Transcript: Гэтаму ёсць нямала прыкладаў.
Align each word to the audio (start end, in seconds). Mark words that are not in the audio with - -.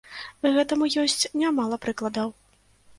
Гэтаму 0.55 0.89
ёсць 1.03 1.27
нямала 1.45 1.75
прыкладаў. 1.87 2.37